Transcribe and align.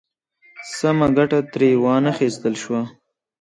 سمه 0.75 1.07
ګټه 1.17 1.39
ترې 1.51 1.69
وا 1.83 1.95
نخیستل 2.05 2.53
شوه. 2.63 2.81